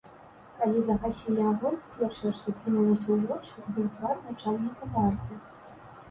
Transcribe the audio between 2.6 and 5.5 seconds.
кінулася ў вочы, быў твар начальніка варты.